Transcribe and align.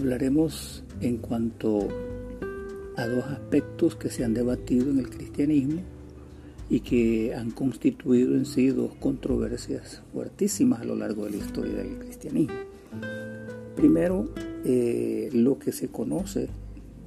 hablaremos 0.00 0.82
en 1.02 1.18
cuanto 1.18 1.88
a 2.96 3.06
dos 3.06 3.24
aspectos 3.24 3.96
que 3.96 4.08
se 4.08 4.24
han 4.24 4.32
debatido 4.32 4.90
en 4.90 4.98
el 4.98 5.10
cristianismo 5.10 5.82
y 6.70 6.80
que 6.80 7.34
han 7.34 7.50
constituido 7.50 8.34
en 8.34 8.46
sí 8.46 8.68
dos 8.68 8.94
controversias 8.98 10.02
fuertísimas 10.12 10.80
a 10.80 10.84
lo 10.84 10.96
largo 10.96 11.26
de 11.26 11.32
la 11.32 11.36
historia 11.36 11.74
del 11.74 11.98
cristianismo. 11.98 12.54
Primero, 13.76 14.28
eh, 14.64 15.28
lo 15.32 15.58
que 15.58 15.72
se 15.72 15.88
conoce 15.88 16.48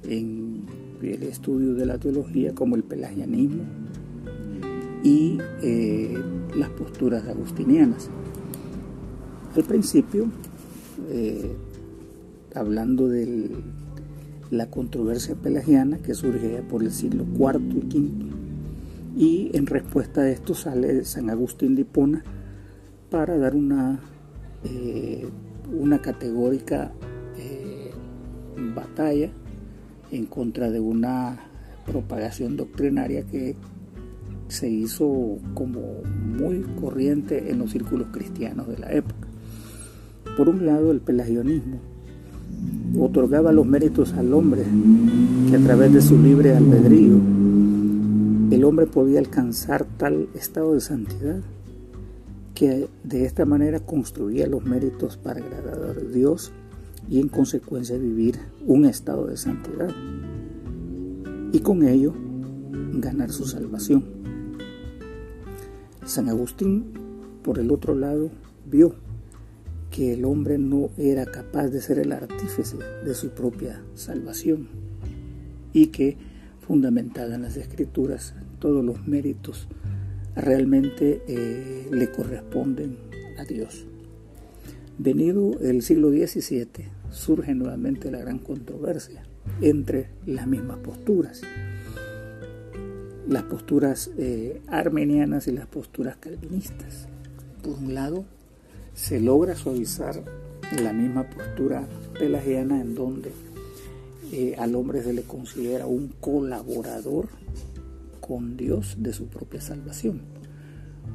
en 0.04 0.62
el 1.02 1.22
estudio 1.24 1.74
de 1.74 1.86
la 1.86 1.98
teología 1.98 2.54
como 2.54 2.76
el 2.76 2.84
pelagianismo 2.84 3.64
y 5.02 5.38
eh, 5.62 6.16
las 6.54 6.70
posturas 6.70 7.26
agustinianas. 7.26 8.08
Al 9.56 9.64
principio, 9.64 10.26
eh, 11.10 11.56
hablando 12.54 13.08
de 13.08 13.50
la 14.50 14.70
controversia 14.70 15.34
pelagiana 15.34 15.98
que 15.98 16.14
surge 16.14 16.62
por 16.62 16.82
el 16.82 16.92
siglo 16.92 17.24
IV 17.34 17.60
y 17.72 17.98
V, 17.98 18.10
y 19.16 19.50
en 19.54 19.66
respuesta 19.66 20.22
a 20.22 20.30
esto 20.30 20.54
sale 20.54 21.04
San 21.04 21.30
Agustín 21.30 21.74
de 21.74 21.82
Hipona 21.82 22.24
para 23.10 23.36
dar 23.38 23.54
una, 23.54 24.00
eh, 24.64 25.28
una 25.72 26.00
categórica 26.00 26.92
batalla 28.74 29.30
en 30.10 30.26
contra 30.26 30.70
de 30.70 30.80
una 30.80 31.38
propagación 31.86 32.56
doctrinaria 32.56 33.24
que 33.24 33.56
se 34.48 34.68
hizo 34.68 35.38
como 35.54 35.80
muy 36.04 36.60
corriente 36.80 37.50
en 37.50 37.58
los 37.58 37.72
círculos 37.72 38.08
cristianos 38.12 38.68
de 38.68 38.78
la 38.78 38.92
época. 38.92 39.28
Por 40.36 40.48
un 40.48 40.66
lado, 40.66 40.90
el 40.90 41.00
pelagionismo 41.00 41.80
otorgaba 42.98 43.52
los 43.52 43.66
méritos 43.66 44.12
al 44.12 44.32
hombre, 44.32 44.64
que 45.50 45.56
a 45.56 45.60
través 45.60 45.92
de 45.92 46.00
su 46.00 46.18
libre 46.18 46.56
albedrío, 46.56 47.16
el 48.50 48.64
hombre 48.64 48.86
podía 48.86 49.18
alcanzar 49.18 49.84
tal 49.96 50.28
estado 50.34 50.74
de 50.74 50.80
santidad 50.80 51.40
que 52.54 52.88
de 53.02 53.24
esta 53.24 53.44
manera 53.44 53.80
construía 53.80 54.46
los 54.46 54.64
méritos 54.64 55.16
para 55.16 55.40
agradar 55.40 55.96
a 55.98 56.12
Dios 56.12 56.52
y 57.10 57.20
en 57.20 57.28
consecuencia 57.28 57.98
vivir 57.98 58.38
un 58.66 58.84
estado 58.84 59.26
de 59.26 59.36
santidad 59.36 59.90
y 61.52 61.58
con 61.60 61.82
ello 61.82 62.14
ganar 62.94 63.30
su 63.32 63.44
salvación. 63.44 64.04
San 66.04 66.28
Agustín, 66.28 66.84
por 67.42 67.58
el 67.58 67.70
otro 67.70 67.94
lado, 67.94 68.30
vio 68.70 68.94
que 69.94 70.12
el 70.14 70.24
hombre 70.24 70.58
no 70.58 70.90
era 70.98 71.24
capaz 71.24 71.68
de 71.68 71.80
ser 71.80 72.00
el 72.00 72.10
artífice 72.10 72.76
de 73.04 73.14
su 73.14 73.28
propia 73.28 73.80
salvación 73.94 74.66
y 75.72 75.86
que, 75.88 76.16
fundamentada 76.66 77.36
en 77.36 77.42
las 77.42 77.56
escrituras, 77.56 78.34
todos 78.58 78.84
los 78.84 79.06
méritos 79.06 79.68
realmente 80.34 81.22
eh, 81.28 81.86
le 81.92 82.10
corresponden 82.10 82.96
a 83.38 83.44
Dios. 83.44 83.86
Venido 84.98 85.60
el 85.60 85.80
siglo 85.82 86.10
XVII, 86.10 86.66
surge 87.10 87.54
nuevamente 87.54 88.10
la 88.10 88.18
gran 88.18 88.40
controversia 88.40 89.22
entre 89.60 90.08
las 90.26 90.48
mismas 90.48 90.78
posturas 90.78 91.42
las 93.28 93.44
posturas 93.44 94.10
eh, 94.18 94.60
armenianas 94.68 95.48
y 95.48 95.52
las 95.52 95.66
posturas 95.66 96.16
calvinistas. 96.18 97.08
Por 97.62 97.78
un 97.78 97.94
lado, 97.94 98.26
se 98.94 99.20
logra 99.20 99.54
suavizar 99.54 100.22
la 100.82 100.92
misma 100.92 101.28
postura 101.28 101.86
pelagiana 102.18 102.80
en 102.80 102.94
donde 102.94 103.32
eh, 104.32 104.54
al 104.58 104.74
hombre 104.74 105.02
se 105.02 105.12
le 105.12 105.22
considera 105.22 105.86
un 105.86 106.08
colaborador 106.20 107.28
con 108.20 108.56
Dios 108.56 108.96
de 108.98 109.12
su 109.12 109.26
propia 109.26 109.60
salvación. 109.60 110.22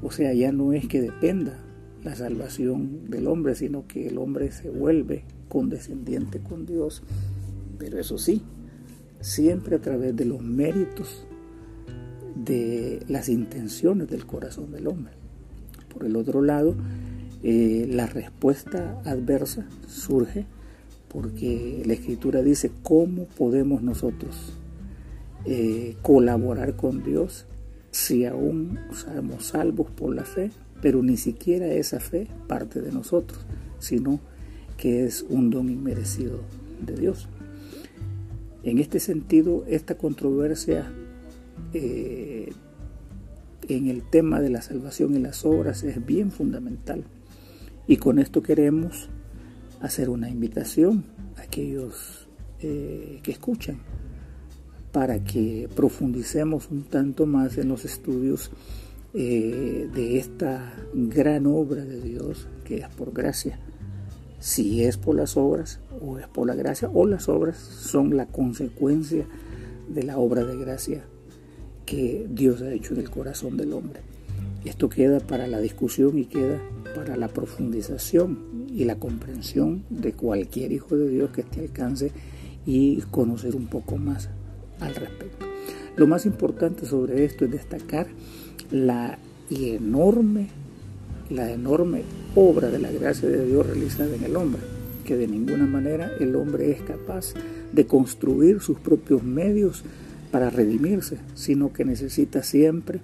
O 0.04 0.12
sea, 0.12 0.34
ya 0.34 0.52
no 0.52 0.74
es 0.74 0.88
que 0.88 1.02
dependa 1.02 1.58
la 2.04 2.16
salvación 2.16 3.10
del 3.10 3.28
hombre, 3.28 3.56
sino 3.56 3.88
que 3.88 4.08
el 4.08 4.18
hombre 4.18 4.52
se 4.52 4.70
vuelve 4.70 5.24
condescendiente 5.50 6.40
con 6.40 6.66
Dios, 6.66 7.04
pero 7.78 8.00
eso 8.00 8.18
sí, 8.18 8.44
siempre 9.20 9.76
a 9.76 9.82
través 9.82 10.16
de 10.16 10.26
los 10.26 10.42
méritos 10.42 11.26
de 12.36 13.04
las 13.08 13.28
intenciones 13.28 14.08
del 14.08 14.26
corazón 14.26 14.72
del 14.72 14.88
hombre. 14.88 15.14
Por 15.92 16.06
el 16.06 16.16
otro 16.16 16.42
lado, 16.42 16.76
eh, 17.44 17.88
la 17.90 18.06
respuesta 18.06 19.02
adversa 19.06 19.66
surge 19.88 20.46
porque 21.08 21.82
la 21.86 21.94
escritura 21.94 22.42
dice 22.42 22.72
cómo 22.84 23.26
podemos 23.26 23.82
nosotros 23.82 24.54
eh, 25.46 25.96
colaborar 26.02 26.76
con 26.76 27.04
Dios 27.04 27.46
si 27.92 28.26
aún 28.26 28.80
somos 28.94 29.46
salvos 29.46 29.90
por 29.90 30.14
la 30.14 30.24
fe, 30.24 30.52
pero 30.82 31.02
ni 31.02 31.18
siquiera 31.18 31.68
esa 31.68 32.00
fe 32.00 32.28
parte 32.48 32.82
de 32.82 32.92
nosotros, 32.92 33.40
sino 33.80 34.20
que 34.78 35.06
es 35.06 35.26
un 35.28 35.50
don 35.50 35.70
inmerecido 35.70 36.40
de 36.86 36.96
Dios. 36.96 37.28
En 38.64 38.78
este 38.78 39.00
sentido, 39.00 39.64
esta 39.68 39.96
controversia 39.96 40.92
eh, 41.74 42.52
en 43.68 43.88
el 43.88 44.04
tema 44.04 44.42
de 44.42 44.50
la 44.50 44.62
salvación 44.62 45.16
y 45.16 45.20
las 45.20 45.46
obras 45.46 45.84
es 45.84 46.06
bien 46.06 46.32
fundamental. 46.32 47.04
Y 47.90 47.98
con 47.98 48.20
esto 48.20 48.44
queremos 48.44 49.10
hacer 49.82 50.12
una 50.12 50.30
invitación 50.30 51.06
a 51.38 51.42
aquellos 51.42 52.28
eh, 52.60 53.20
que 53.24 53.32
escuchan 53.32 53.80
para 54.92 55.24
que 55.24 55.68
profundicemos 55.76 56.70
un 56.70 56.84
tanto 56.84 57.26
más 57.26 57.58
en 57.58 57.68
los 57.68 57.86
estudios 57.86 58.52
eh, 59.16 59.90
de 59.92 60.20
esta 60.20 60.72
gran 60.94 61.48
obra 61.48 61.84
de 61.84 62.00
Dios 62.00 62.48
que 62.64 62.78
es 62.78 62.90
por 62.90 63.12
gracia. 63.12 63.58
Si 64.40 64.84
es 64.84 64.98
por 64.98 65.16
las 65.16 65.36
obras 65.36 65.80
o 66.00 66.20
es 66.20 66.28
por 66.28 66.46
la 66.46 66.54
gracia 66.54 66.92
o 66.94 67.08
las 67.08 67.28
obras 67.28 67.58
son 67.58 68.16
la 68.16 68.28
consecuencia 68.28 69.26
de 69.92 70.04
la 70.04 70.20
obra 70.20 70.44
de 70.44 70.58
gracia 70.58 71.06
que 71.88 72.28
Dios 72.30 72.62
ha 72.62 72.72
hecho 72.72 72.94
en 72.94 73.00
el 73.00 73.10
corazón 73.10 73.58
del 73.58 73.74
hombre. 73.74 74.02
Esto 74.66 74.90
queda 74.90 75.20
para 75.20 75.48
la 75.48 75.60
discusión 75.60 76.18
y 76.18 76.26
queda 76.26 76.60
para 76.96 77.16
la 77.16 77.30
profundización 77.30 78.68
y 78.74 78.84
la 78.84 78.96
comprensión 78.96 79.84
de 79.90 80.14
cualquier 80.14 80.72
hijo 80.74 80.98
de 80.98 81.10
Dios 81.10 81.32
que 81.32 81.42
esté 81.42 81.62
alcance 81.62 82.12
y 82.66 83.02
conocer 83.10 83.56
un 83.56 83.68
poco 83.68 83.98
más 83.98 84.30
al 84.80 84.96
respecto. 84.96 85.46
Lo 85.96 86.08
más 86.08 86.26
importante 86.26 86.86
sobre 86.86 87.26
esto 87.26 87.46
es 87.46 87.52
destacar 87.52 88.08
la 88.72 89.18
enorme, 89.50 90.48
la 91.30 91.52
enorme 91.52 92.04
obra 92.36 92.70
de 92.70 92.80
la 92.80 92.92
gracia 92.92 93.30
de 93.30 93.46
Dios 93.46 93.66
realizada 93.66 94.14
en 94.14 94.24
el 94.24 94.36
hombre, 94.36 94.62
que 95.06 95.16
de 95.16 95.28
ninguna 95.28 95.66
manera 95.66 96.12
el 96.20 96.36
hombre 96.36 96.72
es 96.72 96.82
capaz 96.82 97.34
de 97.72 97.88
construir 97.88 98.60
sus 98.60 98.78
propios 98.80 99.24
medios 99.24 99.84
para 100.32 100.50
redimirse, 100.50 101.18
sino 101.34 101.74
que 101.74 101.86
necesita 101.86 102.44
siempre 102.44 103.00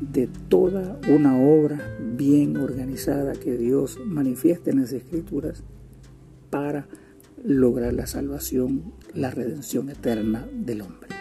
de 0.00 0.28
toda 0.48 0.98
una 1.08 1.38
obra 1.38 1.80
bien 2.16 2.56
organizada 2.56 3.32
que 3.32 3.56
Dios 3.56 3.98
manifieste 4.04 4.70
en 4.70 4.80
las 4.80 4.92
escrituras 4.92 5.62
para 6.50 6.86
lograr 7.44 7.92
la 7.92 8.06
salvación, 8.06 8.92
la 9.12 9.30
redención 9.30 9.90
eterna 9.90 10.46
del 10.52 10.82
hombre. 10.82 11.13